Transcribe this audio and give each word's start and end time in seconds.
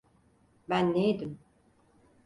Ben 0.69 0.93
neydim? 0.93 1.39